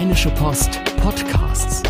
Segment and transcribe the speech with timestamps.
[0.00, 1.82] Rheinische Post Podcasts.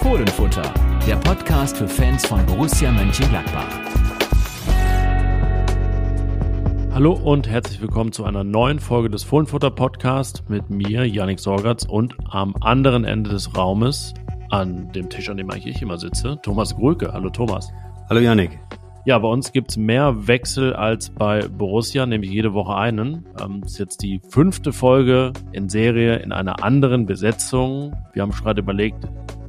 [0.00, 0.62] Fohlenfutter,
[1.06, 3.68] der Podcast für Fans von Borussia Mönchengladbach.
[6.94, 11.84] Hallo und herzlich willkommen zu einer neuen Folge des Fohlenfutter Podcasts mit mir, Yannick Sorgatz,
[11.84, 14.14] und am anderen Ende des Raumes,
[14.48, 17.12] an dem Tisch, an dem eigentlich ich immer sitze, Thomas Gröke.
[17.12, 17.70] Hallo Thomas.
[18.08, 18.58] Hallo Yannick.
[19.06, 23.26] Ja, bei uns gibt's mehr Wechsel als bei Borussia, nämlich jede Woche einen.
[23.38, 27.94] Ähm, ist jetzt die fünfte Folge in Serie in einer anderen Besetzung.
[28.14, 29.06] Wir haben schon gerade überlegt,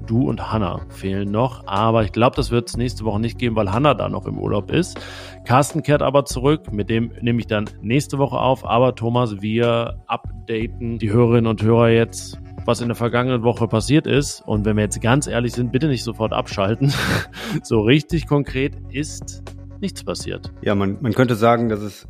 [0.08, 3.56] du und Hanna fehlen noch, aber ich glaube, das wird es nächste Woche nicht geben,
[3.56, 5.00] weil Hanna da noch im Urlaub ist.
[5.46, 8.66] Carsten kehrt aber zurück, mit dem nehme ich dann nächste Woche auf.
[8.66, 14.08] Aber Thomas, wir updaten die Hörerinnen und Hörer jetzt was in der vergangenen Woche passiert
[14.08, 14.42] ist.
[14.46, 16.94] Und wenn wir jetzt ganz ehrlich sind, bitte nicht sofort abschalten.
[17.64, 19.44] so richtig konkret ist
[19.80, 20.52] nichts passiert.
[20.62, 22.08] Ja, man, man könnte sagen, dass es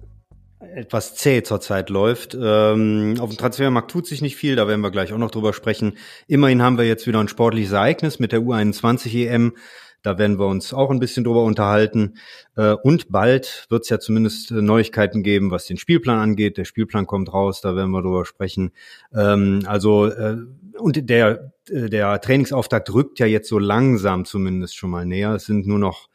[0.59, 2.37] etwas zäh zurzeit läuft.
[2.39, 5.53] Ähm, auf dem Transfermarkt tut sich nicht viel, da werden wir gleich auch noch drüber
[5.53, 5.93] sprechen.
[6.27, 9.53] Immerhin haben wir jetzt wieder ein sportliches Ereignis mit der U21 EM.
[10.05, 12.13] Da werden wir uns auch ein bisschen drüber unterhalten.
[12.55, 16.57] Äh, und bald wird es ja zumindest äh, Neuigkeiten geben, was den Spielplan angeht.
[16.57, 18.71] Der Spielplan kommt raus, da werden wir drüber sprechen.
[19.15, 20.37] Ähm, also äh,
[20.77, 25.33] und der der Trainingsauftakt rückt ja jetzt so langsam zumindest schon mal näher.
[25.33, 26.09] Es sind nur noch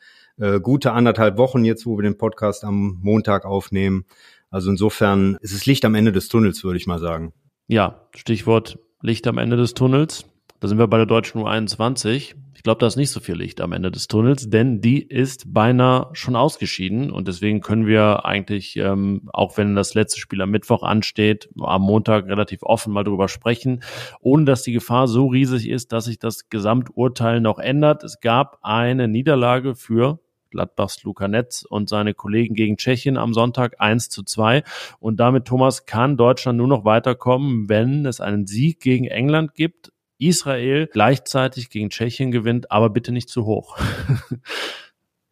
[0.63, 4.07] gute anderthalb Wochen jetzt, wo wir den Podcast am Montag aufnehmen.
[4.49, 7.35] Also insofern ist es Licht am Ende des Tunnels, würde ich mal sagen.
[7.67, 10.25] Ja, Stichwort Licht am Ende des Tunnels.
[10.61, 12.35] Da sind wir bei der deutschen U21.
[12.55, 15.55] Ich glaube, da ist nicht so viel Licht am Ende des Tunnels, denn die ist
[15.55, 20.51] beinahe schon ausgeschieden und deswegen können wir eigentlich, ähm, auch wenn das letzte Spiel am
[20.51, 23.83] Mittwoch ansteht, am Montag relativ offen mal drüber sprechen,
[24.21, 28.05] ohne dass die Gefahr so riesig ist, dass sich das Gesamturteil noch ändert.
[28.05, 33.77] Es gab eine Niederlage für Gladbachs Luca Netz und seine Kollegen gegen Tschechien am Sonntag
[33.79, 34.65] 1 zu 2.
[34.99, 39.93] Und damit, Thomas, kann Deutschland nur noch weiterkommen, wenn es einen Sieg gegen England gibt
[40.21, 43.79] Israel gleichzeitig gegen Tschechien gewinnt, aber bitte nicht zu hoch.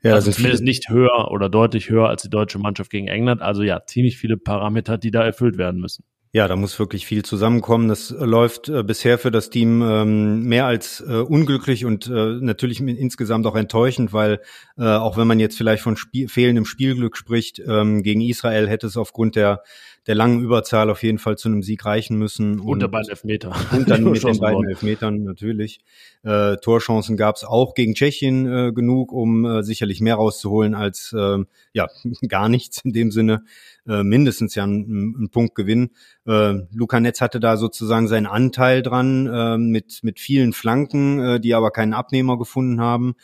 [0.01, 3.43] Ja, also zumindest nicht höher oder deutlich höher als die deutsche Mannschaft gegen England.
[3.43, 6.05] Also ja, ziemlich viele Parameter, die da erfüllt werden müssen.
[6.31, 7.89] Ja, da muss wirklich viel zusammenkommen.
[7.89, 12.39] Das äh, läuft äh, bisher für das Team ähm, mehr als äh, unglücklich und äh,
[12.41, 14.41] natürlich insgesamt auch enttäuschend, weil
[14.77, 18.87] äh, auch wenn man jetzt vielleicht von Spiel fehlendem Spielglück spricht, ähm, gegen Israel hätte
[18.87, 19.63] es aufgrund der
[20.09, 22.61] der langen Überzahl auf jeden Fall zu einem Sieg reichen müssen.
[22.61, 23.55] Und, und beiden Elfmeter.
[23.73, 25.81] Und dann mit den beiden Elfmetern natürlich.
[26.23, 31.15] Äh, Torchancen gab es auch gegen Tschechien äh, genug, um äh, sicherlich mehr rauszuholen als
[31.17, 31.89] äh, ja
[32.29, 33.45] gar nichts in dem Sinne.
[33.87, 35.91] Äh, mindestens ja ein, ein Punkt Gewinn.
[36.27, 41.41] Äh, Luca Netz hatte da sozusagen seinen Anteil dran äh, mit mit vielen Flanken, äh,
[41.41, 43.15] die aber keinen Abnehmer gefunden haben.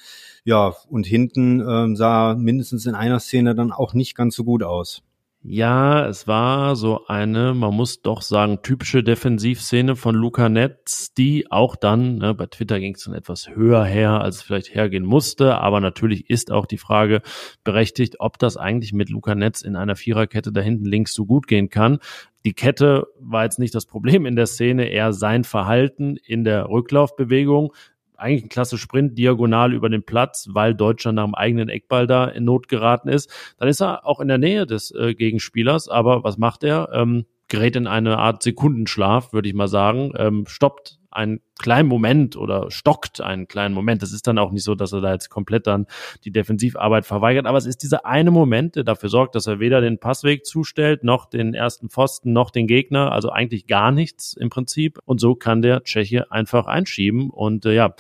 [0.45, 4.63] Ja, und hinten äh, sah mindestens in einer Szene dann auch nicht ganz so gut
[4.63, 5.03] aus.
[5.47, 11.51] Ja, es war so eine, man muss doch sagen, typische Defensivszene von Luca Netz, die
[11.51, 15.05] auch dann, ne, bei Twitter ging es dann etwas höher her, als es vielleicht hergehen
[15.05, 17.21] musste, aber natürlich ist auch die Frage
[17.63, 21.47] berechtigt, ob das eigentlich mit Luca Netz in einer Viererkette da hinten links so gut
[21.47, 21.99] gehen kann.
[22.47, 26.71] Die Kette war jetzt nicht das Problem in der Szene, eher sein Verhalten in der
[26.71, 27.75] Rücklaufbewegung
[28.17, 32.27] eigentlich ein klasse Sprint diagonal über den Platz, weil Deutschland nach dem eigenen Eckball da
[32.27, 33.31] in Not geraten ist.
[33.59, 36.91] Dann ist er auch in der Nähe des äh, Gegenspielers, aber was macht er?
[36.93, 42.37] Ähm, gerät in eine Art Sekundenschlaf, würde ich mal sagen, ähm, stoppt einen kleinen Moment
[42.37, 44.03] oder stockt einen kleinen Moment.
[44.03, 45.87] Das ist dann auch nicht so, dass er da jetzt komplett dann
[46.25, 49.81] die Defensivarbeit verweigert, aber es ist dieser eine Moment, der dafür sorgt, dass er weder
[49.81, 54.51] den Passweg zustellt, noch den ersten Pfosten, noch den Gegner, also eigentlich gar nichts im
[54.51, 54.99] Prinzip.
[55.05, 57.31] Und so kann der Tscheche einfach einschieben.
[57.31, 57.95] Und äh, ja,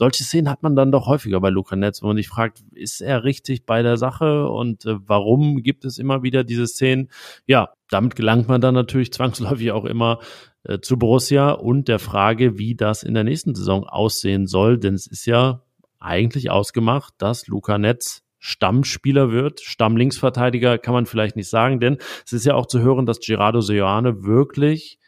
[0.00, 3.02] solche Szenen hat man dann doch häufiger bei Luca Netz, wo man sich fragt, ist
[3.02, 7.10] er richtig bei der Sache und äh, warum gibt es immer wieder diese Szenen?
[7.46, 10.20] Ja, damit gelangt man dann natürlich zwangsläufig auch immer
[10.64, 14.78] äh, zu Borussia und der Frage, wie das in der nächsten Saison aussehen soll.
[14.78, 15.64] Denn es ist ja
[15.98, 19.60] eigentlich ausgemacht, dass Luca Netz Stammspieler wird.
[19.60, 23.60] Stammlinksverteidiger kann man vielleicht nicht sagen, denn es ist ja auch zu hören, dass Gerardo
[23.60, 24.98] Seoane wirklich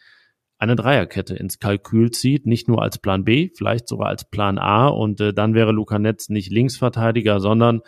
[0.62, 4.86] eine Dreierkette ins Kalkül zieht, nicht nur als Plan B, vielleicht sogar als Plan A
[4.86, 7.80] und äh, dann wäre Luca Netz nicht Linksverteidiger, sondern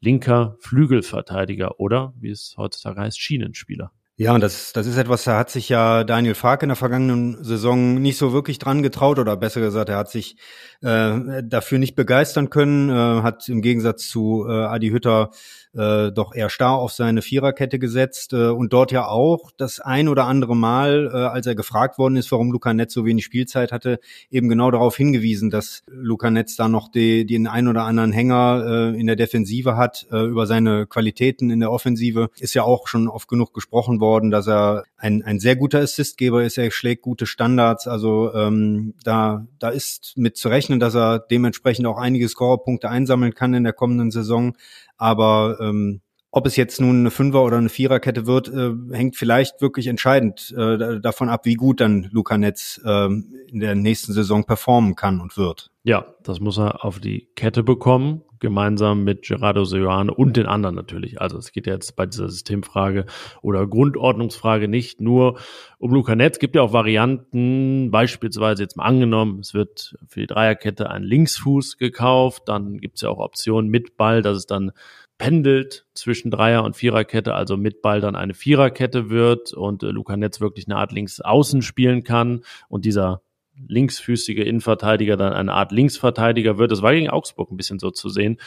[0.00, 3.90] linker Flügelverteidiger oder, wie es heutzutage heißt, Schienenspieler.
[4.16, 7.42] Ja, und das, das ist etwas, da hat sich ja Daniel Fark in der vergangenen
[7.42, 10.36] Saison nicht so wirklich dran getraut oder besser gesagt, er hat sich
[10.82, 15.30] äh, dafür nicht begeistern können, äh, hat im Gegensatz zu äh, Adi Hütter
[15.74, 20.08] äh, doch eher starr auf seine Viererkette gesetzt äh, und dort ja auch das ein
[20.08, 23.70] oder andere Mal, äh, als er gefragt worden ist, warum Luca Netz so wenig Spielzeit
[23.70, 24.00] hatte,
[24.30, 28.64] eben genau darauf hingewiesen, dass Luca Netz da noch die, den ein oder anderen Hänger
[28.94, 30.06] äh, in der Defensive hat.
[30.10, 34.30] Äh, über seine Qualitäten in der Offensive ist ja auch schon oft genug gesprochen worden,
[34.30, 36.58] dass er ein, ein sehr guter Assistgeber ist.
[36.58, 37.86] Er schlägt gute Standards.
[37.86, 43.34] Also ähm, da, da ist mit zu rechnen, dass er dementsprechend auch einige Scorerpunkte einsammeln
[43.34, 44.56] kann in der kommenden Saison.
[45.00, 46.02] Aber ähm,
[46.32, 50.54] ob es jetzt nun eine Fünfer- oder eine Viererkette wird, äh, hängt vielleicht wirklich entscheidend
[50.56, 55.20] äh, davon ab, wie gut dann Luca Netz äh, in der nächsten Saison performen kann
[55.20, 55.70] und wird.
[55.82, 60.76] Ja, das muss er auf die Kette bekommen, gemeinsam mit Gerardo Seoane und den anderen
[60.76, 61.20] natürlich.
[61.20, 63.06] Also es geht jetzt bei dieser Systemfrage
[63.42, 65.38] oder Grundordnungsfrage nicht nur
[65.78, 66.36] um Luca Netz.
[66.36, 71.02] Es gibt ja auch Varianten, beispielsweise jetzt mal angenommen, es wird für die Dreierkette ein
[71.02, 74.72] Linksfuß gekauft, dann gibt es ja auch Optionen mit Ball, dass es dann
[75.20, 80.16] pendelt zwischen Dreier- und Viererkette, also mit Ball dann eine Viererkette wird und äh, Luca
[80.16, 82.40] Netz wirklich eine Art Linksaußen spielen kann
[82.70, 83.20] und dieser
[83.68, 86.72] linksfüßige Innenverteidiger dann eine Art Linksverteidiger wird.
[86.72, 88.38] Das war gegen Augsburg ein bisschen so zu sehen.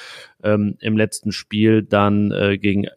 [0.42, 2.88] Ähm, Im letzten Spiel dann äh, gegen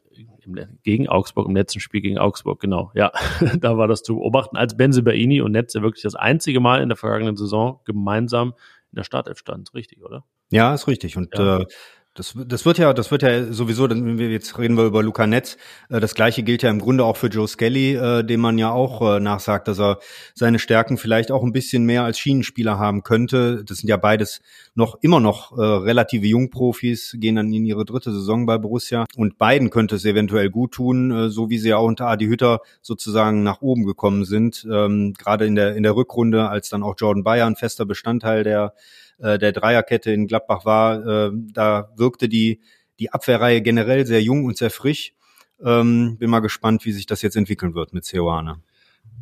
[0.84, 2.92] gegen Augsburg, im letzten Spiel gegen Augsburg, genau.
[2.94, 3.12] Ja,
[3.58, 6.80] da war das zu beobachten, als Benze Baini und Netz ja wirklich das einzige Mal
[6.80, 8.54] in der vergangenen Saison gemeinsam
[8.92, 9.74] in der Startelf stand.
[9.74, 10.24] Richtig, oder?
[10.50, 11.16] Ja, ist richtig.
[11.16, 11.58] Und ja.
[11.58, 11.66] äh,
[12.16, 15.26] das, das wird ja, das wird ja sowieso, wenn wir jetzt reden wir über Luca
[15.26, 15.56] Netz,
[15.90, 18.70] äh, das gleiche gilt ja im Grunde auch für Joe Skelly, äh, dem man ja
[18.70, 19.98] auch äh, nachsagt, dass er
[20.34, 23.64] seine Stärken vielleicht auch ein bisschen mehr als Schienenspieler haben könnte.
[23.64, 24.40] Das sind ja beides
[24.74, 29.70] noch immer noch relative Jungprofis, gehen dann in ihre dritte Saison bei Borussia und beiden
[29.70, 33.86] könnte es eventuell gut tun, so wie sie ja unter Adi Hütter sozusagen nach oben
[33.86, 37.56] gekommen sind, ähm, gerade in der in der Rückrunde, als dann auch Jordan Bayer ein
[37.56, 38.74] fester Bestandteil der
[39.18, 42.60] äh, der Dreierkette in Gladbach war, äh, da wirkte die,
[42.98, 45.14] die Abwehrreihe generell sehr jung und sehr frisch.
[45.62, 48.62] Ähm, bin mal gespannt, wie sich das jetzt entwickeln wird mit Ceoane.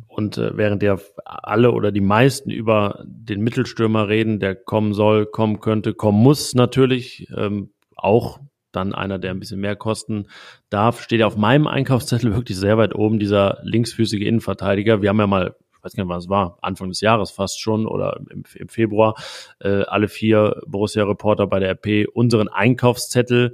[0.07, 5.25] Und äh, während ja alle oder die meisten über den Mittelstürmer reden, der kommen soll,
[5.25, 8.39] kommen könnte, kommen muss natürlich, ähm, auch
[8.71, 10.27] dann einer, der ein bisschen mehr kosten
[10.69, 15.01] darf, steht ja auf meinem Einkaufszettel wirklich sehr weit oben dieser linksfüßige Innenverteidiger.
[15.01, 15.55] Wir haben ja mal
[15.85, 19.15] weiß gar nicht, was es war, Anfang des Jahres fast schon oder im, im Februar,
[19.59, 23.53] äh, alle vier Borussia-Reporter bei der RP unseren Einkaufszettel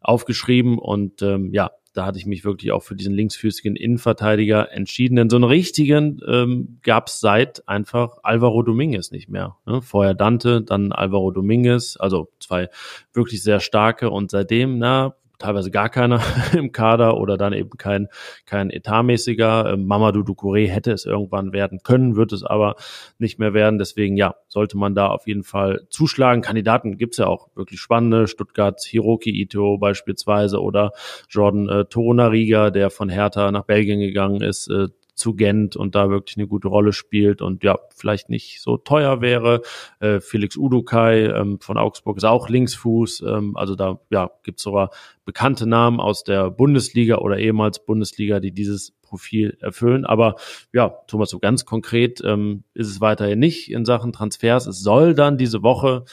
[0.00, 5.16] aufgeschrieben und ähm, ja, da hatte ich mich wirklich auch für diesen linksfüßigen Innenverteidiger entschieden.
[5.16, 9.56] Denn so einen richtigen ähm, gab es seit einfach Alvaro Dominguez nicht mehr.
[9.64, 9.80] Ne?
[9.80, 12.68] Vorher Dante, dann Alvaro Dominguez, also zwei
[13.14, 16.20] wirklich sehr starke und seitdem, na, teilweise gar keiner
[16.52, 18.08] im Kader oder dann eben kein,
[18.44, 19.72] kein etatmäßiger.
[19.72, 22.76] Ähm, Mamadou Ducouré hätte es irgendwann werden können, wird es aber
[23.18, 23.78] nicht mehr werden.
[23.78, 26.42] Deswegen, ja, sollte man da auf jeden Fall zuschlagen.
[26.42, 28.26] Kandidaten gibt's ja auch wirklich spannende.
[28.26, 30.92] Stuttgart Hiroki Ito beispielsweise oder
[31.28, 36.10] Jordan äh, Torunariga, der von Hertha nach Belgien gegangen ist, äh, zu Gent und da
[36.10, 39.62] wirklich eine gute Rolle spielt und ja, vielleicht nicht so teuer wäre.
[39.98, 43.22] Äh, Felix Udukai ähm, von Augsburg ist auch Linksfuß.
[43.22, 44.90] Ähm, also da ja, gibt es sogar
[45.24, 50.04] bekannte Namen aus der Bundesliga oder ehemals Bundesliga, die dieses Profil erfüllen.
[50.04, 50.36] Aber
[50.72, 54.66] ja, Thomas, so ganz konkret ähm, ist es weiterhin nicht in Sachen Transfers.
[54.66, 56.04] Es soll dann diese Woche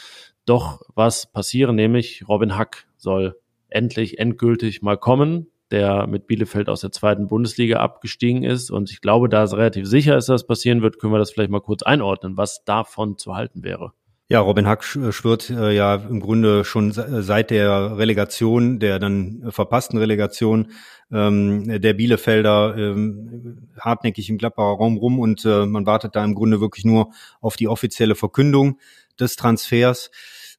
[0.45, 3.37] doch was passieren, nämlich Robin Hack soll
[3.69, 8.71] endlich endgültig mal kommen der mit Bielefeld aus der zweiten Bundesliga abgestiegen ist.
[8.71, 11.51] Und ich glaube, da es relativ sicher ist, dass passieren wird, können wir das vielleicht
[11.51, 13.91] mal kurz einordnen, was davon zu halten wäre.
[14.29, 19.99] Ja, Robin Hack schwört äh, ja im Grunde schon seit der Relegation, der dann verpassten
[19.99, 20.71] Relegation
[21.11, 26.35] ähm, der Bielefelder ähm, hartnäckig im Gladbacher Raum rum und äh, man wartet da im
[26.35, 27.11] Grunde wirklich nur
[27.41, 28.79] auf die offizielle Verkündung
[29.19, 30.09] des Transfers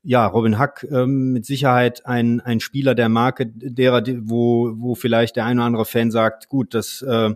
[0.05, 5.37] ja, Robin Hack ähm, mit Sicherheit ein, ein Spieler der Marke, derer, wo, wo vielleicht
[5.37, 7.31] der ein oder andere Fan sagt, gut, das äh,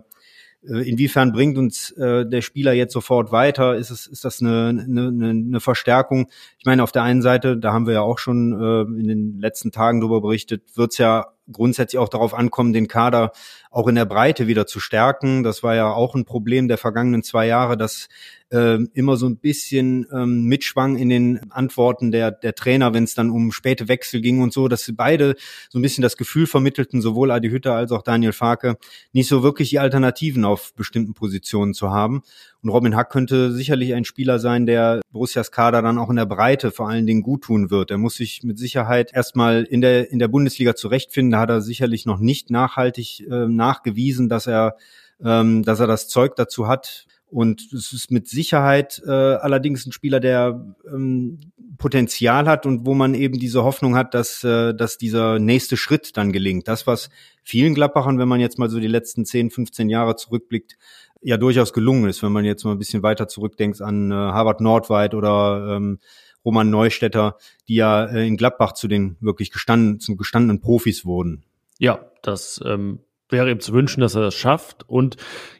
[0.63, 3.75] äh, inwiefern bringt uns äh, der Spieler jetzt sofort weiter?
[3.75, 6.29] Ist es ist das eine, eine, eine Verstärkung?
[6.57, 9.39] Ich meine, auf der einen Seite, da haben wir ja auch schon äh, in den
[9.39, 13.31] letzten Tagen darüber berichtet, wird es ja grundsätzlich auch darauf ankommen, den Kader
[13.71, 15.43] auch in der Breite wieder zu stärken.
[15.43, 18.07] Das war ja auch ein Problem der vergangenen zwei Jahre, dass
[18.51, 23.13] äh, immer so ein bisschen ähm, mitschwang in den Antworten der, der Trainer, wenn es
[23.13, 25.35] dann um späte Wechsel ging und so, dass sie beide
[25.69, 28.77] so ein bisschen das Gefühl vermittelten, sowohl Adi Hütter als auch Daniel Farke,
[29.13, 32.23] nicht so wirklich die Alternativen auf bestimmten Positionen zu haben.
[32.61, 36.25] Und Robin Hack könnte sicherlich ein Spieler sein, der Borussias Kader dann auch in der
[36.25, 37.91] Breite vor allen Dingen gut tun wird.
[37.91, 41.38] Er muss sich mit Sicherheit erstmal in der, in der Bundesliga zurechtfinden.
[41.39, 44.75] Hat er sicherlich noch nicht nachhaltig äh, nachgewiesen, dass er,
[45.23, 47.05] ähm, dass er das Zeug dazu hat.
[47.31, 51.39] Und es ist mit Sicherheit äh, allerdings ein Spieler, der ähm,
[51.77, 56.17] Potenzial hat und wo man eben diese Hoffnung hat, dass, äh, dass dieser nächste Schritt
[56.17, 56.67] dann gelingt.
[56.67, 57.11] Das, was
[57.43, 60.77] vielen Gladbachern, wenn man jetzt mal so die letzten 10, 15 Jahre zurückblickt,
[61.21, 64.61] ja durchaus gelungen ist, wenn man jetzt mal ein bisschen weiter zurückdenkt an äh, Harvard
[64.61, 65.99] Nordweit oder ähm,
[66.45, 71.43] Roman Neustädter, die ja äh, in Gladbach zu den wirklich gestanden, zum gestandenen Profis wurden.
[71.77, 74.87] Ja, das ähm, wäre ihm zu wünschen, dass er das schafft.
[74.87, 75.17] Und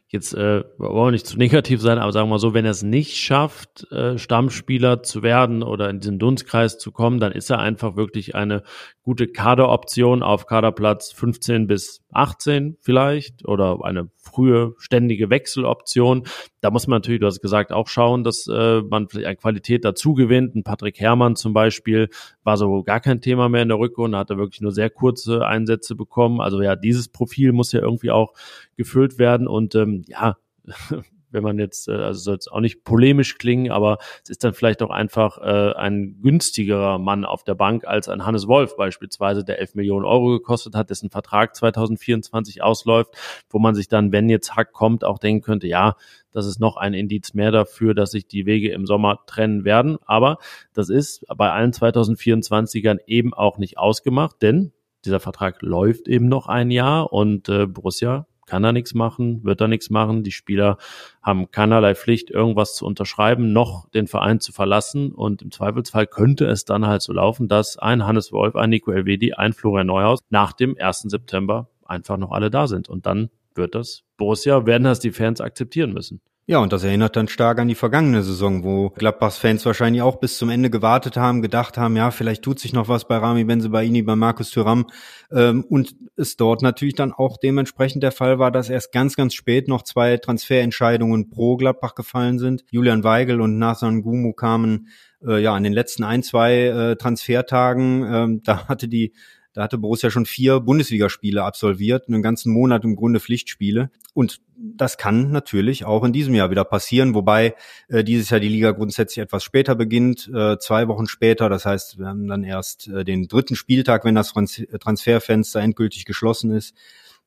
[0.07, 2.71] jetzt äh, wollen wir nicht zu negativ sein, aber sagen wir mal so, wenn er
[2.71, 7.50] es nicht schafft, äh, Stammspieler zu werden oder in diesen Dunstkreis zu kommen, dann ist
[7.50, 8.63] er einfach wirklich eine
[9.03, 16.24] gute Kaderoption auf Kaderplatz 15 bis 18 vielleicht oder eine frühe ständige Wechseloption.
[16.62, 19.86] Da muss man natürlich, du hast gesagt, auch schauen, dass äh, man vielleicht an Qualität
[19.86, 20.55] dazu gewinnt.
[20.55, 22.09] Ein Patrick Herrmann zum Beispiel
[22.43, 25.45] war so gar kein Thema mehr in der Rückrunde, hat er wirklich nur sehr kurze
[25.45, 26.41] Einsätze bekommen.
[26.41, 28.33] Also ja, dieses Profil muss ja irgendwie auch
[28.77, 30.38] gefüllt werden und ähm, ja,
[31.31, 34.53] wenn man jetzt, äh, also soll es auch nicht polemisch klingen, aber es ist dann
[34.53, 39.43] vielleicht auch einfach äh, ein günstigerer Mann auf der Bank als ein Hannes Wolf beispielsweise,
[39.43, 43.13] der 11 Millionen Euro gekostet hat, dessen Vertrag 2024 ausläuft,
[43.50, 45.95] wo man sich dann, wenn jetzt Hack kommt, auch denken könnte, ja,
[46.31, 49.98] das ist noch ein Indiz mehr dafür, dass sich die Wege im Sommer trennen werden.
[50.05, 50.38] Aber
[50.74, 54.71] das ist bei allen 2024ern eben auch nicht ausgemacht, denn
[55.05, 59.62] dieser Vertrag läuft eben noch ein Jahr und äh, Borussia kann er nichts machen, wird
[59.62, 60.24] er nichts machen.
[60.24, 60.77] Die Spieler
[61.22, 65.12] haben keinerlei Pflicht, irgendwas zu unterschreiben, noch den Verein zu verlassen.
[65.12, 68.91] Und im Zweifelsfall könnte es dann halt so laufen, dass ein Hannes Wolf, ein Nico
[68.91, 71.01] Elvedi, ein Florian Neuhaus nach dem 1.
[71.03, 72.89] September einfach noch alle da sind.
[72.89, 76.22] Und dann wird das Borussia, werden das die Fans akzeptieren müssen.
[76.50, 80.15] Ja, und das erinnert dann stark an die vergangene Saison, wo Gladbachs Fans wahrscheinlich auch
[80.15, 83.44] bis zum Ende gewartet haben, gedacht haben, ja, vielleicht tut sich noch was bei Rami
[83.44, 84.88] Benzebaini, bei Markus Thuram.
[85.32, 89.36] Ähm, und es dort natürlich dann auch dementsprechend der Fall war, dass erst ganz, ganz
[89.36, 92.63] spät noch zwei Transferentscheidungen pro Gladbach gefallen sind.
[92.72, 94.88] Julian Weigel und Nathan Gumu kamen
[95.24, 98.03] äh, ja an den letzten ein, zwei äh, Transfertagen.
[98.12, 99.13] Ähm, da hatte die
[99.53, 103.89] da hatte Borussia schon vier Bundesligaspiele absolviert, einen ganzen Monat im Grunde Pflichtspiele.
[104.13, 107.56] Und das kann natürlich auch in diesem Jahr wieder passieren, wobei
[107.88, 111.50] äh, dieses Jahr die Liga grundsätzlich etwas später beginnt, äh, zwei Wochen später.
[111.50, 116.51] Das heißt, wir haben dann erst äh, den dritten Spieltag, wenn das Transferfenster endgültig geschlossen
[116.51, 116.75] ist.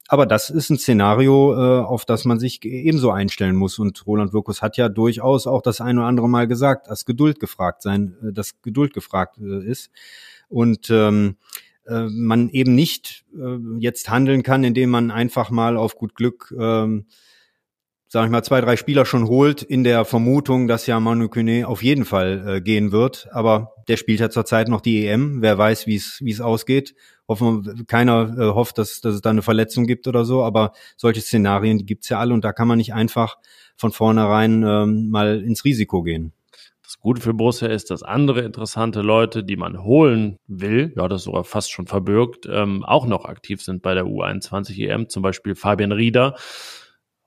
[0.09, 3.79] Aber das ist ein Szenario, äh, auf das man sich ebenso einstellen muss.
[3.79, 7.41] Und Roland Wirkus hat ja durchaus auch das ein oder andere Mal gesagt, dass Geduld
[7.41, 9.91] gefragt sein, äh, dass Geduld gefragt äh, ist.
[10.49, 11.37] Und ähm,
[11.87, 16.55] äh, man eben nicht äh, jetzt handeln kann, indem man einfach mal auf gut Glück,
[16.59, 17.07] ähm,
[18.09, 21.67] sage ich mal, zwei, drei Spieler schon holt, in der Vermutung, dass ja Manu Kone
[21.67, 23.29] auf jeden Fall äh, gehen wird.
[23.33, 25.41] Aber der spielt ja zurzeit noch die EM.
[25.41, 26.95] Wer weiß, wie es wie es ausgeht.
[27.27, 30.45] Hoffen, keiner äh, hofft, dass, dass es da eine Verletzung gibt oder so.
[30.45, 33.39] Aber solche Szenarien, die gibt's ja alle und da kann man nicht einfach
[33.77, 36.33] von vornherein ähm, mal ins Risiko gehen.
[36.93, 41.23] Das Gute für Borussia ist, dass andere interessante Leute, die man holen will, ja, das
[41.23, 45.55] sogar fast schon verbürgt, ähm, auch noch aktiv sind bei der U21 EM, zum Beispiel
[45.55, 46.37] Fabian Rieder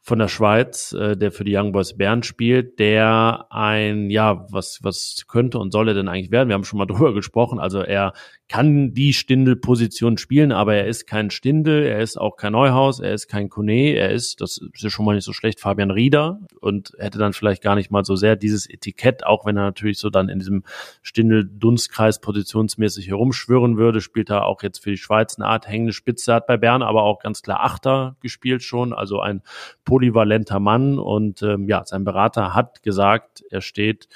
[0.06, 4.84] von der Schweiz, äh, der für die Young Boys Bern spielt, der ein, ja, was,
[4.84, 6.48] was könnte und soll er denn eigentlich werden?
[6.48, 7.58] Wir haben schon mal drüber gesprochen.
[7.58, 8.14] Also er
[8.48, 13.16] kann die Stindel-Position spielen, aber er ist kein Stindel, er ist auch kein Neuhaus, er
[13.16, 16.40] ist kein Kone, er ist, das ist ja schon mal nicht so schlecht, Fabian Rieder
[16.60, 19.98] und hätte dann vielleicht gar nicht mal so sehr dieses Etikett, auch wenn er natürlich
[19.98, 20.64] so dann in diesem
[21.02, 26.36] Stindel-Dunstkreis positionsmäßig herumschwirren würde, spielt er auch jetzt für die Schweiz eine Art hängende Spitze,
[26.36, 29.42] hat bei Bern aber auch ganz klar Achter gespielt schon, also ein
[29.96, 34.10] polyvalenter Mann und ähm, ja, sein Berater hat gesagt, er steht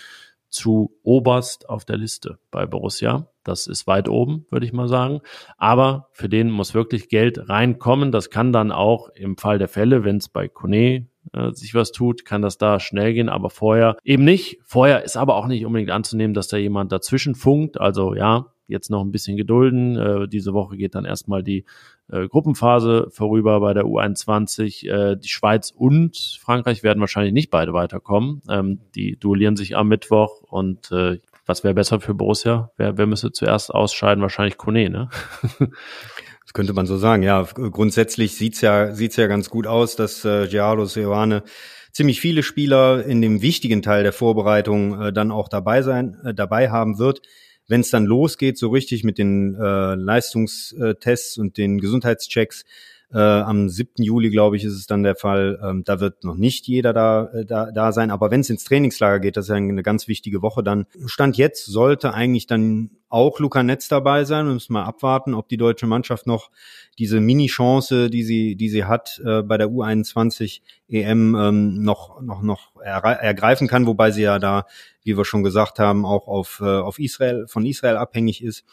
[0.50, 3.28] zu oberst auf der Liste bei Borussia.
[3.46, 5.22] Das ist weit oben, würde ich mal sagen.
[5.58, 8.12] Aber für den muss wirklich Geld reinkommen.
[8.12, 11.94] Das kann dann auch im Fall der Fälle, wenn es bei Kone äh, sich was
[11.94, 14.60] tut, kann das da schnell gehen, aber vorher eben nicht.
[14.66, 17.80] Vorher ist aber auch nicht unbedingt anzunehmen, dass da jemand dazwischen funkt.
[17.80, 19.98] Also ja, jetzt noch ein bisschen gedulden.
[19.98, 21.66] Äh, diese Woche geht dann erstmal die
[22.12, 24.88] äh, Gruppenphase vorüber bei der U21.
[24.88, 28.42] Äh, die Schweiz und Frankreich werden wahrscheinlich nicht beide weiterkommen.
[28.50, 32.72] Ähm, die duellieren sich am Mittwoch und äh, was wäre besser für Borussia?
[32.78, 34.22] Wer, wer müsste zuerst ausscheiden?
[34.22, 35.10] Wahrscheinlich Kone, ne?
[35.60, 37.24] das könnte man so sagen.
[37.24, 41.44] Ja, grundsätzlich sieht's ja sieht's ja ganz gut aus, dass äh, Gerardo Seoane
[41.92, 46.34] ziemlich viele Spieler in dem wichtigen Teil der Vorbereitung äh, dann auch dabei sein, äh,
[46.34, 47.22] dabei haben wird
[47.70, 52.66] wenn es dann losgeht, so richtig mit den äh, Leistungstests und den Gesundheitschecks,
[53.12, 54.04] äh, am 7.
[54.04, 55.60] Juli, glaube ich, ist es dann der Fall.
[55.64, 58.12] Ähm, da wird noch nicht jeder da, äh, da, da sein.
[58.12, 61.38] Aber wenn es ins Trainingslager geht, das ist ja eine ganz wichtige Woche, dann Stand
[61.38, 64.46] jetzt sollte eigentlich dann auch Luca Netz dabei sein.
[64.46, 66.51] Wir müssen mal abwarten, ob die deutsche Mannschaft noch
[67.00, 72.42] diese Mini-Chance, die sie, die sie hat, äh, bei der U21 EM ähm, noch, noch,
[72.42, 74.66] noch ergreifen kann, wobei sie ja da,
[75.04, 78.63] wie wir schon gesagt haben, auch auf, äh, auf Israel, von Israel abhängig ist.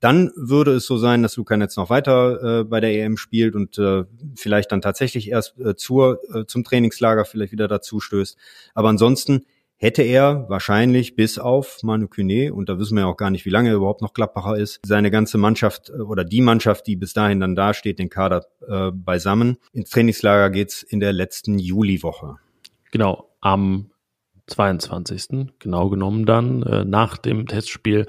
[0.00, 3.54] Dann würde es so sein, dass Luca Netz noch weiter äh, bei der EM spielt
[3.54, 8.36] und äh, vielleicht dann tatsächlich erst äh, zur, äh, zum Trainingslager vielleicht wieder dazu stößt.
[8.74, 13.16] Aber ansonsten hätte er wahrscheinlich bis auf Manu Kune, und da wissen wir ja auch
[13.16, 16.40] gar nicht, wie lange er überhaupt noch Gladbacher ist, seine ganze Mannschaft äh, oder die
[16.40, 19.58] Mannschaft, die bis dahin dann dasteht, den Kader äh, beisammen.
[19.72, 22.36] Ins Trainingslager geht's in der letzten Juliwoche.
[22.92, 23.90] Genau, am
[24.46, 25.52] 22.
[25.58, 28.06] genau genommen dann äh, nach dem Testspiel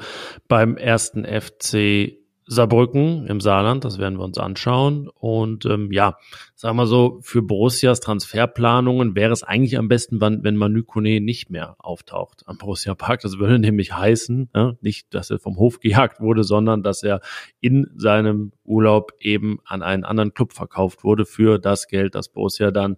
[0.48, 2.18] beim ersten FC
[2.48, 5.10] Saarbrücken im Saarland, das werden wir uns anschauen.
[5.10, 6.18] Und ähm, ja,
[6.56, 11.22] sagen wir so, für Borussias Transferplanungen wäre es eigentlich am besten, wenn, wenn Manu Kone
[11.22, 13.22] nicht mehr auftaucht am Borussia Park.
[13.22, 17.22] Das würde nämlich heißen, ja, nicht, dass er vom Hof gejagt wurde, sondern dass er
[17.62, 22.70] in seinem Urlaub eben an einen anderen Club verkauft wurde für das Geld, das Borussia
[22.70, 22.98] dann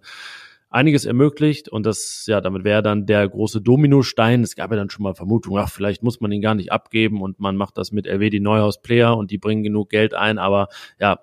[0.70, 4.42] einiges ermöglicht und das, ja, damit wäre dann der große Dominostein.
[4.42, 7.22] Es gab ja dann schon mal Vermutungen, ach, vielleicht muss man ihn gar nicht abgeben
[7.22, 10.38] und man macht das mit RW die Neuhaus Player und die bringen genug Geld ein,
[10.38, 10.68] aber
[11.00, 11.20] ja,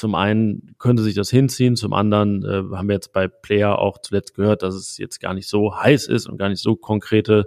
[0.00, 3.98] zum einen könnte sich das hinziehen, zum anderen äh, haben wir jetzt bei Player auch
[3.98, 7.44] zuletzt gehört, dass es jetzt gar nicht so heiß ist und gar nicht so konkrete,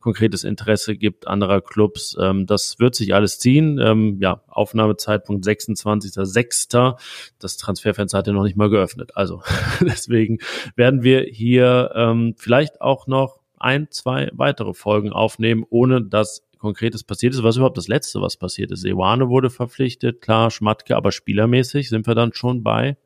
[0.00, 2.14] konkretes Interesse gibt anderer Clubs.
[2.20, 3.78] Ähm, das wird sich alles ziehen.
[3.78, 6.98] Ähm, ja, Aufnahmezeitpunkt 26.06.
[7.38, 9.12] Das Transferfenster hat ja noch nicht mal geöffnet.
[9.14, 9.40] Also
[9.80, 10.40] deswegen
[10.76, 17.04] werden wir hier ähm, vielleicht auch noch ein, zwei weitere Folgen aufnehmen, ohne dass Konkretes
[17.04, 17.42] passiert ist.
[17.42, 18.84] Was überhaupt das Letzte, was passiert ist?
[18.84, 22.96] Ewane wurde verpflichtet, klar, Schmatke, aber spielermäßig sind wir dann schon bei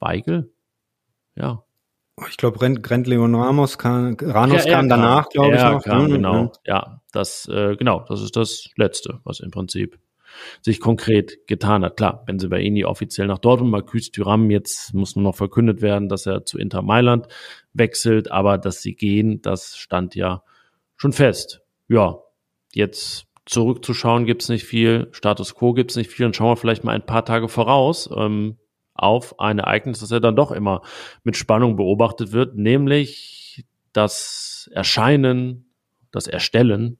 [0.00, 0.50] Weigel?
[1.36, 1.62] Ja.
[2.30, 5.84] Ich glaube, Grant Leon Ramos kam, Ranos ja, kam danach, glaube ich, noch.
[5.84, 6.12] Kam, mhm.
[6.12, 9.98] genau, ja, das, äh, genau, das ist das Letzte, was im Prinzip
[10.62, 11.96] sich konkret getan hat.
[11.98, 15.82] Klar, wenn sie bei Benzemaini offiziell nach Dortmund, Marcus Thuram, jetzt muss nur noch verkündet
[15.82, 17.28] werden, dass er zu Inter Mailand
[17.74, 20.42] wechselt, aber dass sie gehen, das stand ja
[20.96, 21.62] schon fest.
[21.88, 22.18] Ja,
[22.76, 26.92] Jetzt zurückzuschauen gibt's nicht viel, Status quo gibt's nicht viel und schauen wir vielleicht mal
[26.92, 28.58] ein paar Tage voraus ähm,
[28.92, 30.82] auf ein Ereignis, das ja dann doch immer
[31.24, 33.64] mit Spannung beobachtet wird, nämlich
[33.94, 35.70] das Erscheinen,
[36.12, 36.98] das Erstellen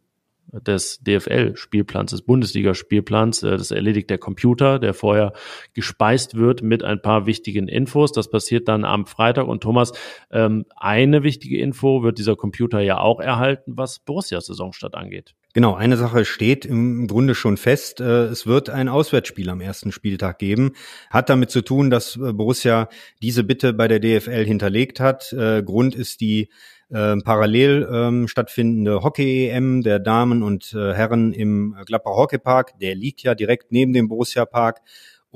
[0.50, 3.42] des DFL-Spielplans, des Bundesliga-Spielplans.
[3.42, 5.34] Äh, das erledigt der Computer, der vorher
[5.74, 8.12] gespeist wird mit ein paar wichtigen Infos.
[8.12, 9.46] Das passiert dann am Freitag.
[9.46, 9.92] Und Thomas,
[10.30, 15.34] ähm, eine wichtige Info wird dieser Computer ja auch erhalten, was Borussias Saisonstart angeht.
[15.56, 18.02] Genau, eine Sache steht im Grunde schon fest.
[18.02, 20.72] Äh, es wird ein Auswärtsspiel am ersten Spieltag geben.
[21.08, 22.90] Hat damit zu tun, dass äh, Borussia
[23.22, 25.32] diese Bitte bei der DFL hinterlegt hat.
[25.32, 26.50] Äh, Grund ist die
[26.88, 32.78] parallel ähm, stattfindende Hockey-EM der Damen und Herren im Gladbach Hockeypark.
[32.78, 34.82] Der liegt ja direkt neben dem Borussia Park.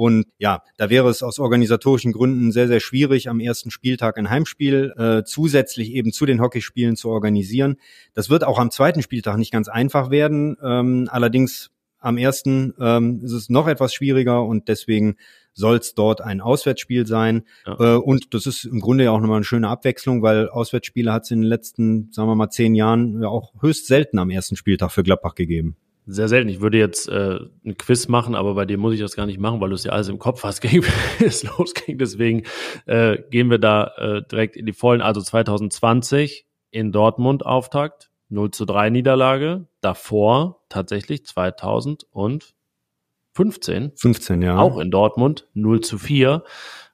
[0.01, 4.31] Und ja, da wäre es aus organisatorischen Gründen sehr, sehr schwierig, am ersten Spieltag ein
[4.31, 7.77] Heimspiel äh, zusätzlich eben zu den Hockeyspielen zu organisieren.
[8.15, 10.57] Das wird auch am zweiten Spieltag nicht ganz einfach werden.
[10.65, 15.17] Ähm, allerdings am ersten ähm, ist es noch etwas schwieriger und deswegen
[15.53, 17.43] soll es dort ein Auswärtsspiel sein.
[17.67, 17.97] Ja.
[17.97, 21.25] Äh, und das ist im Grunde ja auch nochmal eine schöne Abwechslung, weil Auswärtsspiele hat
[21.25, 24.57] es in den letzten, sagen wir mal, zehn Jahren ja auch höchst selten am ersten
[24.57, 26.49] Spieltag für Gladbach gegeben sehr selten.
[26.49, 29.39] Ich würde jetzt äh, ein Quiz machen, aber bei dir muss ich das gar nicht
[29.39, 30.85] machen, weil du es ja alles im Kopf hast, gegen
[31.21, 31.99] es losging.
[31.99, 32.45] Deswegen
[32.87, 35.03] äh, gehen wir da äh, direkt in die Vollen.
[35.03, 39.67] Also 2020 in Dortmund Auftakt, 0 zu 3 Niederlage.
[39.81, 43.93] Davor tatsächlich 2015.
[43.97, 44.59] 15, ja.
[44.59, 46.45] Auch in Dortmund, 0 zu 4.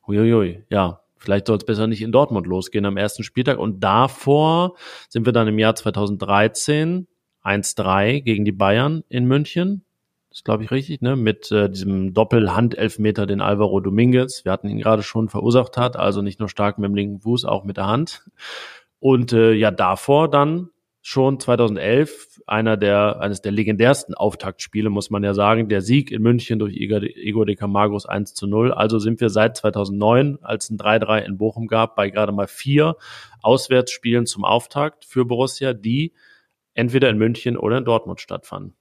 [0.07, 1.03] Uiuiui, ja.
[1.19, 3.59] Vielleicht soll es besser nicht in Dortmund losgehen am ersten Spieltag.
[3.59, 4.77] Und davor
[5.09, 7.09] sind wir dann im Jahr 2013
[7.47, 9.85] 1-3 gegen die Bayern in München.
[10.31, 11.17] Das glaube ich richtig, ne?
[11.17, 16.21] Mit äh, diesem Doppelhandelfmeter, den Alvaro Dominguez, wir hatten ihn gerade schon verursacht hat, also
[16.21, 18.29] nicht nur stark mit dem linken Fuß, auch mit der Hand.
[18.99, 25.23] Und äh, ja, davor dann schon 2011 einer der, eines der legendärsten Auftaktspiele, muss man
[25.23, 25.69] ja sagen.
[25.69, 28.73] Der Sieg in München durch Igor de Camargos 1 zu 0.
[28.73, 32.97] Also sind wir seit 2009, als ein 3-3 in Bochum gab, bei gerade mal vier
[33.41, 36.13] Auswärtsspielen zum Auftakt für Borussia, die
[36.77, 38.75] entweder in München oder in Dortmund stattfanden.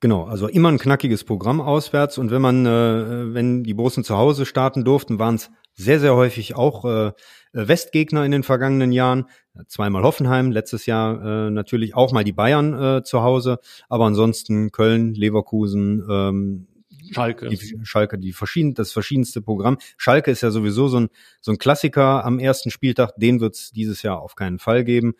[0.00, 4.18] Genau, also immer ein knackiges Programm auswärts und wenn man, äh, wenn die Borussen zu
[4.18, 7.12] Hause starten durften, waren es sehr, sehr häufig auch äh,
[7.52, 9.26] Westgegner in den vergangenen Jahren.
[9.68, 14.70] Zweimal Hoffenheim, letztes Jahr äh, natürlich auch mal die Bayern äh, zu Hause, aber ansonsten
[14.70, 16.66] Köln, Leverkusen, ähm,
[17.12, 17.48] Schalke.
[17.48, 19.78] Die, Schalke, die verschieden, das verschiedenste Programm.
[19.96, 21.08] Schalke ist ja sowieso so ein,
[21.40, 23.14] so ein Klassiker am ersten Spieltag.
[23.16, 25.14] Den wird es dieses Jahr auf keinen Fall geben.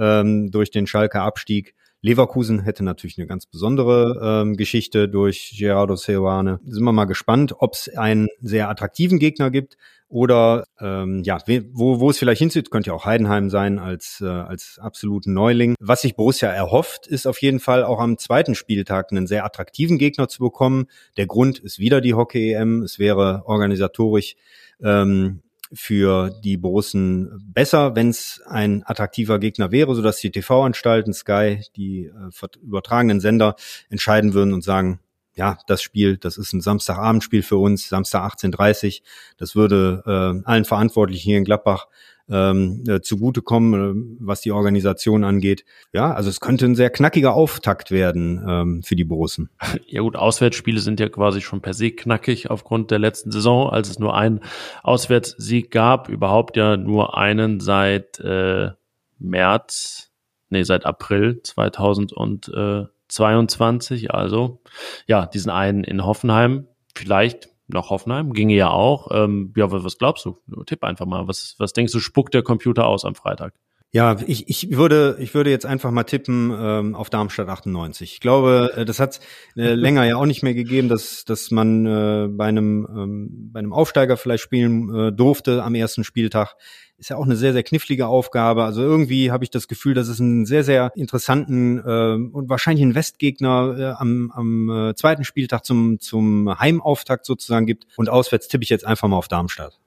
[0.00, 5.96] Ähm, durch den Schalke Abstieg Leverkusen hätte natürlich eine ganz besondere ähm, Geschichte durch Gerardo
[5.96, 6.58] Seoane.
[6.64, 9.76] Sind wir mal gespannt, ob es einen sehr attraktiven Gegner gibt
[10.08, 11.38] oder ähm, ja,
[11.72, 15.76] wo, wo es vielleicht hinzieht, könnte ja auch Heidenheim sein als, äh, als absoluten Neuling.
[15.78, 19.98] Was sich Borussia erhofft, ist auf jeden Fall auch am zweiten Spieltag einen sehr attraktiven
[19.98, 20.86] Gegner zu bekommen.
[21.18, 22.82] Der Grund ist wieder die Hockey-EM.
[22.82, 24.36] Es wäre organisatorisch
[24.82, 31.62] ähm, für die Borussen besser, wenn es ein attraktiver Gegner wäre, sodass die TV-Anstalten, Sky,
[31.76, 33.54] die äh, übertragenen Sender
[33.88, 35.00] entscheiden würden und sagen,
[35.34, 39.02] ja, das Spiel, das ist ein Samstagabendspiel für uns, Samstag 18.30
[39.36, 41.86] Das würde äh, allen Verantwortlichen hier in Gladbach
[42.30, 45.64] ähm, äh, zugutekommen, äh, was die Organisation angeht.
[45.92, 49.50] Ja, also es könnte ein sehr knackiger Auftakt werden ähm, für die Borussen.
[49.86, 53.90] Ja gut, Auswärtsspiele sind ja quasi schon per se knackig aufgrund der letzten Saison, als
[53.90, 54.40] es nur einen
[54.82, 58.70] Auswärtssieg gab, überhaupt ja nur einen seit äh,
[59.18, 60.10] März,
[60.48, 64.62] nee, seit April 2022, also
[65.06, 69.08] ja, diesen einen in Hoffenheim, vielleicht nach Hoffenheim, ginge ja auch.
[69.12, 70.38] Ähm, ja, was glaubst du?
[70.66, 71.28] Tipp einfach mal.
[71.28, 73.54] Was, was denkst du, spuckt der Computer aus am Freitag?
[73.92, 78.12] Ja, ich, ich würde ich würde jetzt einfach mal tippen ähm, auf Darmstadt 98.
[78.12, 79.18] Ich glaube, äh, das hat
[79.56, 83.58] äh, länger ja auch nicht mehr gegeben, dass dass man äh, bei einem ähm, bei
[83.58, 86.54] einem Aufsteiger vielleicht spielen äh, durfte am ersten Spieltag.
[86.98, 88.62] Ist ja auch eine sehr sehr knifflige Aufgabe.
[88.62, 92.84] Also irgendwie habe ich das Gefühl, dass es einen sehr sehr interessanten äh, und wahrscheinlich
[92.84, 97.86] einen Westgegner äh, am am äh, zweiten Spieltag zum zum Heimauftakt sozusagen gibt.
[97.96, 99.80] Und auswärts tippe ich jetzt einfach mal auf Darmstadt.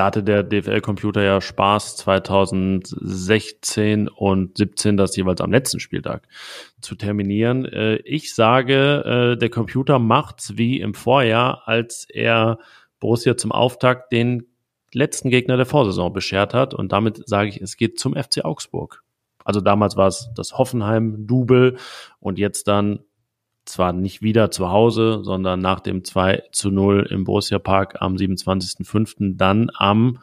[0.00, 6.26] Da hatte der DFL-Computer ja Spaß 2016 und 17 das jeweils am letzten Spieltag
[6.80, 7.66] zu terminieren.
[7.66, 12.60] Äh, ich sage, äh, der Computer macht's wie im Vorjahr, als er
[12.98, 14.46] Borussia zum Auftakt den
[14.94, 16.72] letzten Gegner der Vorsaison beschert hat.
[16.72, 19.04] Und damit sage ich, es geht zum FC Augsburg.
[19.44, 21.76] Also damals war es das Hoffenheim-Double
[22.20, 23.00] und jetzt dann
[23.72, 28.16] zwar nicht wieder zu Hause, sondern nach dem 2 zu 0 im Borussia Park am
[28.16, 29.36] 27.05.
[29.36, 30.18] dann am,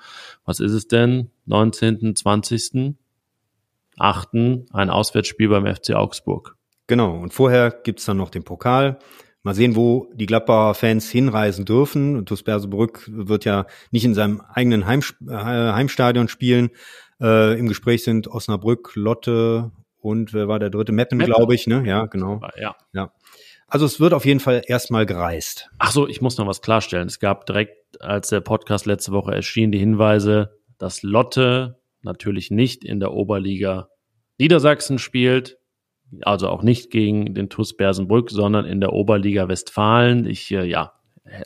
[0.46, 2.96] was ist es denn, 19., 20.,
[3.98, 4.30] 8.
[4.72, 6.56] ein Auswärtsspiel beim FC Augsburg.
[6.88, 9.00] Genau, und vorher gibt's dann noch den Pokal.
[9.44, 12.16] Mal sehen, wo die Gladbacher Fans hinreisen dürfen.
[12.16, 16.70] Und TuS Bersebrück wird ja nicht in seinem eigenen Heim, äh, Heimstadion spielen.
[17.22, 19.72] Äh, Im Gespräch sind Osnabrück, Lotte
[20.08, 20.94] und wer war der dritte?
[20.94, 21.34] Meppen, Meppen.
[21.34, 21.84] glaube ich, ne?
[21.86, 22.40] Ja, genau.
[22.58, 22.76] Ja.
[22.94, 23.12] ja.
[23.68, 25.70] Also es wird auf jeden Fall erstmal gereist.
[25.78, 27.08] Ach so, ich muss noch was klarstellen.
[27.08, 32.86] Es gab direkt, als der Podcast letzte Woche erschien, die Hinweise, dass Lotte natürlich nicht
[32.86, 33.90] in der Oberliga
[34.38, 35.58] Niedersachsen spielt,
[36.22, 40.26] also auch nicht gegen den TuS Bersenbrück, sondern in der Oberliga Westfalen.
[40.26, 40.94] Ich, äh, ja,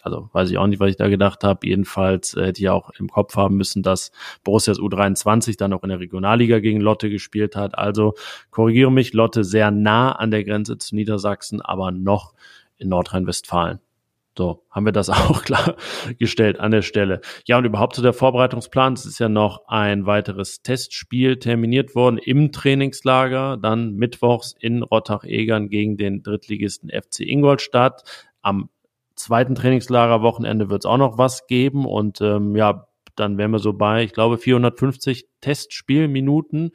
[0.03, 1.67] also weiß ich auch nicht, was ich da gedacht habe.
[1.67, 4.11] Jedenfalls äh, hätte ich auch im Kopf haben müssen, dass
[4.43, 7.77] Borussias U23 dann auch in der Regionalliga gegen Lotte gespielt hat.
[7.77, 8.13] Also
[8.49, 12.33] korrigiere mich, Lotte sehr nah an der Grenze zu Niedersachsen, aber noch
[12.77, 13.79] in Nordrhein-Westfalen.
[14.37, 17.21] So, haben wir das auch klargestellt an der Stelle.
[17.45, 18.93] Ja, und überhaupt zu der Vorbereitungsplan.
[18.93, 25.69] Es ist ja noch ein weiteres Testspiel terminiert worden im Trainingslager, dann mittwochs in Rottach-Egern
[25.69, 28.03] gegen den Drittligisten FC Ingolstadt.
[28.41, 28.69] Am
[29.15, 33.73] zweiten Trainingslagerwochenende wird es auch noch was geben und ähm, ja, dann wären wir so
[33.73, 36.71] bei, ich glaube, 450 Testspielminuten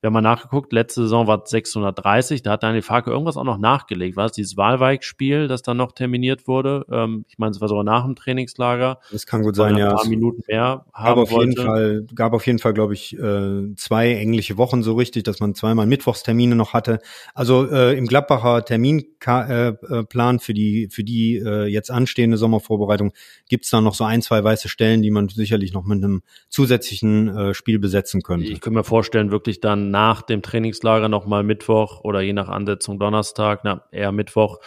[0.00, 3.44] wir haben mal nachgeguckt, letzte Saison war es 630, da hat Daniel Farke irgendwas auch
[3.44, 4.16] noch nachgelegt.
[4.16, 6.86] War es dieses Wahlweig-Spiel, das dann noch terminiert wurde?
[6.88, 9.00] Ähm, ich meine, es war sogar nach dem Trainingslager.
[9.10, 9.90] Das kann gut sein, ja.
[9.90, 11.50] Ein paar Minuten mehr haben gab auf wollte.
[11.50, 15.40] jeden Fall, gab auf jeden Fall, glaube ich, äh, zwei englische Wochen so richtig, dass
[15.40, 17.00] man zweimal Mittwochstermine noch hatte.
[17.34, 23.12] Also äh, im Gladbacher Terminplan äh, äh für die für die jetzt anstehende Sommervorbereitung
[23.48, 27.54] gibt's da noch so ein, zwei weiße Stellen, die man sicherlich noch mit einem zusätzlichen
[27.54, 28.46] Spiel besetzen könnte.
[28.46, 32.98] Ich könnte mir vorstellen, wirklich dann nach dem Trainingslager nochmal Mittwoch oder je nach Ansetzung
[32.98, 34.58] Donnerstag, na, eher Mittwoch,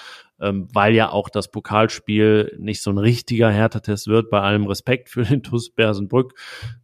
[0.42, 5.10] ähm, weil ja auch das Pokalspiel nicht so ein richtiger Härtetest wird, bei allem Respekt
[5.10, 6.34] für den TuS Bersenbrück,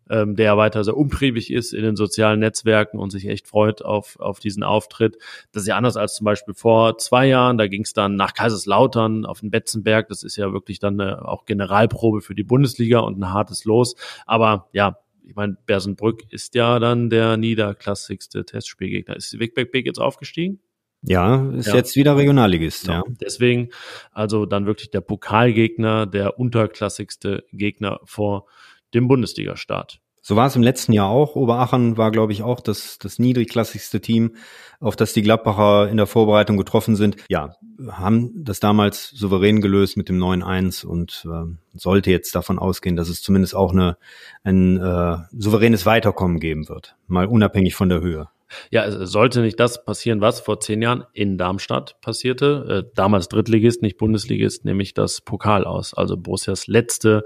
[0.09, 4.19] ähm, der weiter sehr umtriebig ist in den sozialen Netzwerken und sich echt freut auf,
[4.19, 5.17] auf diesen Auftritt.
[5.51, 8.33] Das ist ja anders als zum Beispiel vor zwei Jahren, da ging es dann nach
[8.33, 12.99] Kaiserslautern auf den Betzenberg, das ist ja wirklich dann eine, auch Generalprobe für die Bundesliga
[12.99, 13.95] und ein hartes Los,
[14.27, 14.97] aber ja,
[15.27, 19.15] ich meine, Bersenbrück ist ja dann der niederklassigste Testspielgegner.
[19.15, 20.59] Ist Wigbeck jetzt aufgestiegen?
[21.03, 21.75] Ja, ist ja.
[21.75, 22.95] jetzt wieder Regionalligist, ja.
[22.95, 23.03] ja.
[23.21, 23.69] Deswegen
[24.11, 28.47] also dann wirklich der Pokalgegner, der unterklassigste Gegner vor
[28.93, 30.01] dem Bundesliga-Start.
[30.27, 31.37] So war es im letzten Jahr auch.
[31.37, 34.35] Oberachern war, glaube ich, auch das, das niedrigklassigste Team,
[34.81, 37.15] auf das die Gladbacher in der Vorbereitung getroffen sind.
[37.29, 37.55] Ja,
[37.89, 43.07] haben das damals souverän gelöst mit dem 9-1 und äh, sollte jetzt davon ausgehen, dass
[43.07, 43.95] es zumindest auch eine,
[44.43, 46.97] ein äh, souveränes Weiterkommen geben wird.
[47.07, 48.27] Mal unabhängig von der Höhe.
[48.71, 52.85] Ja, es sollte nicht das passieren, was vor zehn Jahren in Darmstadt passierte.
[52.87, 55.93] Äh, damals Drittligist, nicht Bundesligist, nämlich das Pokal aus.
[55.93, 57.23] Also Borussias letzte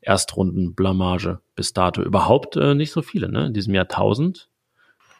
[0.00, 2.02] Erstrundenblamage bis dato.
[2.02, 3.46] Überhaupt äh, nicht so viele, ne?
[3.46, 4.48] In diesem Jahrtausend.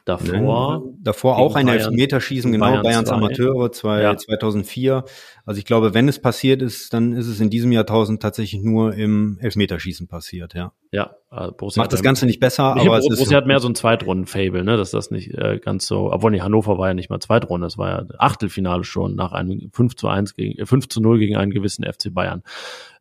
[0.04, 3.14] Davor, nee, davor auch ein Elfmeterschießen, genau, Bayern Bayerns zwei.
[3.14, 4.16] Amateure zwei, ja.
[4.16, 5.04] 2004.
[5.44, 8.94] Also ich glaube, wenn es passiert ist, dann ist es in diesem Jahrtausend tatsächlich nur
[8.94, 10.72] im Elfmeterschießen passiert, ja.
[10.90, 13.68] Ja, äh, Borussia macht das Ganze nicht besser, aber es ist Borussia hat mehr so
[13.68, 17.08] ein Zweitrunden-Fable, ne, dass das nicht äh, ganz so, obwohl nicht Hannover war ja nicht
[17.08, 20.88] mal Zweitrunde, das war ja Achtelfinale schon nach einem 5 zu 1 gegen, äh, 5
[20.88, 22.42] zu 0 gegen einen gewissen FC Bayern.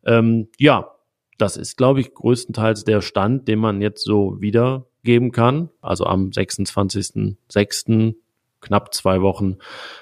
[0.06, 0.92] Ähm, ja,
[1.36, 5.70] das ist, glaube ich, größtenteils der Stand, den man jetzt so wieder geben kann.
[5.80, 8.14] Also am 26.06.,
[8.60, 9.56] knapp zwei Wochen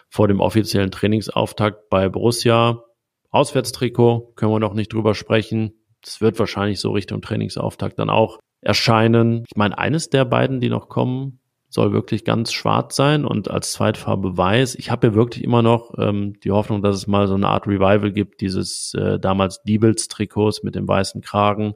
[0.09, 2.85] vor dem offiziellen Trainingsauftakt bei Borussia.
[3.31, 5.73] Auswärtstrikot können wir noch nicht drüber sprechen.
[6.03, 9.45] Das wird wahrscheinlich so Richtung Trainingsauftakt dann auch erscheinen.
[9.49, 13.73] Ich meine, eines der beiden, die noch kommen, soll wirklich ganz schwarz sein und als
[13.73, 14.75] Zweitfarbe weiß.
[14.75, 17.69] Ich habe ja wirklich immer noch ähm, die Hoffnung, dass es mal so eine Art
[17.69, 21.75] Revival gibt, dieses äh, damals Diebels-Trikots mit dem weißen Kragen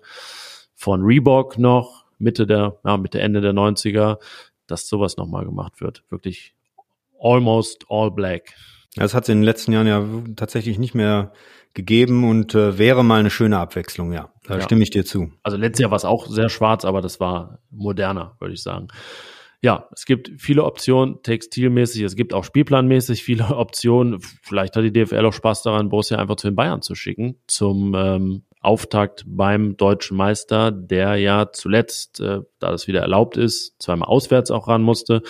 [0.74, 2.03] von Reebok noch.
[2.24, 4.18] Mitte der, ja, Mitte, Ende der 90er,
[4.66, 6.02] dass sowas nochmal gemacht wird.
[6.10, 6.54] Wirklich
[7.20, 8.54] almost all black.
[8.96, 10.04] Das hat es in den letzten Jahren ja
[10.36, 11.32] tatsächlich nicht mehr
[11.74, 14.32] gegeben und äh, wäre mal eine schöne Abwechslung, ja.
[14.44, 14.60] Da ja.
[14.60, 15.32] stimme ich dir zu.
[15.42, 18.88] Also letztes Jahr war es auch sehr schwarz, aber das war moderner, würde ich sagen.
[19.60, 24.20] Ja, es gibt viele Optionen, textilmäßig, es gibt auch spielplanmäßig viele Optionen.
[24.42, 27.94] Vielleicht hat die DFL auch Spaß daran, Borussia einfach zu den Bayern zu schicken, zum
[27.96, 34.08] ähm, Auftakt beim deutschen Meister, der ja zuletzt, äh, da das wieder erlaubt ist, zweimal
[34.08, 35.22] auswärts auch ran musste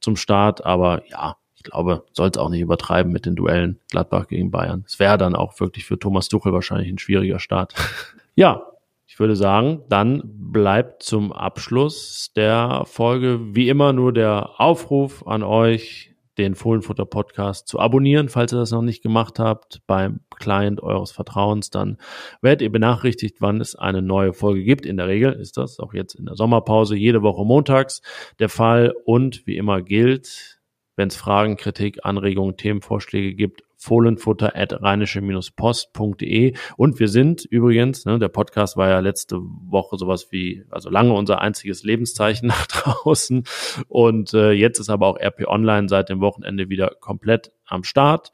[0.00, 0.64] zum Start.
[0.64, 4.84] Aber ja, ich glaube, soll es auch nicht übertreiben mit den Duellen Gladbach gegen Bayern.
[4.86, 7.74] Es wäre dann auch wirklich für Thomas Tuchel wahrscheinlich ein schwieriger Start.
[8.34, 8.66] ja,
[9.06, 15.42] ich würde sagen, dann bleibt zum Abschluss der Folge wie immer nur der Aufruf an
[15.42, 16.09] euch,
[16.40, 21.12] den Fohlenfutter Podcast zu abonnieren, falls ihr das noch nicht gemacht habt, beim Client eures
[21.12, 21.70] Vertrauens.
[21.70, 21.98] Dann
[22.40, 24.86] werdet ihr benachrichtigt, wann es eine neue Folge gibt.
[24.86, 28.02] In der Regel ist das auch jetzt in der Sommerpause jede Woche montags
[28.38, 28.94] der Fall.
[29.04, 30.60] Und wie immer gilt,
[30.96, 36.54] wenn es Fragen, Kritik, Anregungen, Themenvorschläge gibt, fohlenfutter at rheinische-post.de.
[36.76, 41.14] Und wir sind übrigens, ne, der Podcast war ja letzte Woche sowas wie, also lange
[41.14, 43.44] unser einziges Lebenszeichen nach draußen.
[43.88, 48.32] Und äh, jetzt ist aber auch RP Online seit dem Wochenende wieder komplett am Start.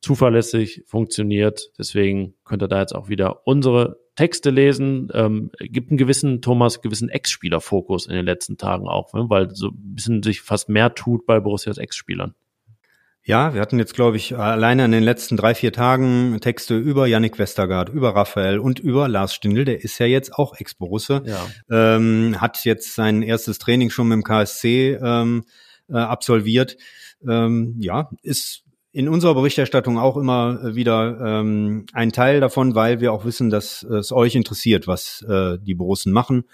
[0.00, 1.70] Zuverlässig funktioniert.
[1.78, 6.82] Deswegen könnt ihr da jetzt auch wieder unsere Texte lesen, ähm, gibt einen gewissen, Thomas,
[6.82, 9.24] gewissen Ex-Spieler-Fokus in den letzten Tagen auch, ne?
[9.28, 12.34] weil so ein bisschen sich fast mehr tut bei Borussias Ex-Spielern.
[13.24, 17.06] Ja, wir hatten jetzt, glaube ich, alleine in den letzten drei, vier Tagen Texte über
[17.06, 21.46] Yannick Westergaard, über Raphael und über Lars Stindl, der ist ja jetzt auch Ex-Borusse, ja.
[21.70, 25.44] ähm, hat jetzt sein erstes Training schon mit dem KSC ähm,
[25.88, 26.76] äh, absolviert.
[27.24, 33.12] Ähm, ja, ist in unserer Berichterstattung auch immer wieder ähm, ein Teil davon, weil wir
[33.12, 36.44] auch wissen, dass es euch interessiert, was äh, die Borussen machen.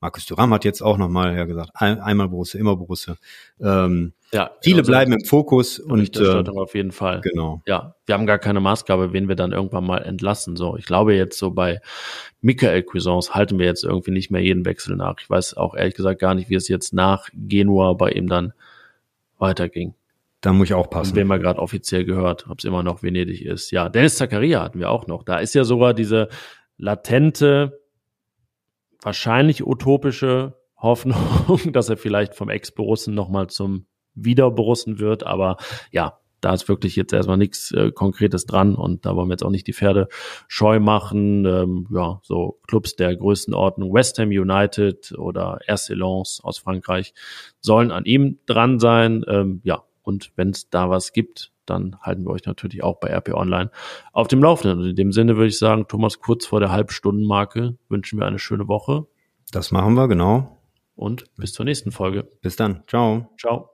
[0.00, 3.16] Markus Thuram hat jetzt auch nochmal ja gesagt, ein, einmal Borussia, immer Borussia.
[3.60, 7.20] Ähm, ja, viele also bleiben im Fokus und äh, auf jeden Fall.
[7.20, 7.62] Genau.
[7.66, 10.56] Ja, wir haben gar keine Maßgabe, wen wir dann irgendwann mal entlassen.
[10.56, 11.80] So, ich glaube jetzt so bei
[12.40, 15.14] Michael Cuisance halten wir jetzt irgendwie nicht mehr jeden Wechsel nach.
[15.20, 18.52] Ich weiß auch ehrlich gesagt gar nicht, wie es jetzt nach Genua bei ihm dann
[19.38, 19.94] weiterging.
[20.40, 21.12] Da muss ich auch passen.
[21.12, 23.70] Und wen man gerade offiziell gehört, ob es immer noch Venedig ist.
[23.70, 25.22] Ja, Dennis Zakaria hatten wir auch noch.
[25.22, 26.28] Da ist ja sogar diese
[26.76, 27.80] latente,
[29.00, 31.18] wahrscheinlich utopische Hoffnung,
[31.72, 35.24] dass er vielleicht vom Ex-Borussen nochmal zum Wieder-Borussen wird.
[35.24, 35.56] Aber
[35.90, 39.44] ja, da ist wirklich jetzt erstmal nichts äh, Konkretes dran und da wollen wir jetzt
[39.44, 40.08] auch nicht die Pferde
[40.46, 41.46] scheu machen.
[41.46, 47.14] Ähm, ja, so Clubs der Größenordnung, West Ham United oder RC Lens aus Frankreich
[47.60, 49.24] sollen an ihm dran sein.
[49.26, 53.08] Ähm, ja, und wenn es da was gibt, dann halten wir euch natürlich auch bei
[53.08, 53.70] RP Online
[54.12, 54.80] auf dem Laufenden.
[54.80, 58.38] Und in dem Sinne würde ich sagen, Thomas, kurz vor der Halbstundenmarke wünschen wir eine
[58.38, 59.06] schöne Woche.
[59.50, 60.60] Das machen wir, genau.
[60.94, 62.28] Und bis zur nächsten Folge.
[62.42, 62.84] Bis dann.
[62.86, 63.30] Ciao.
[63.38, 63.73] Ciao.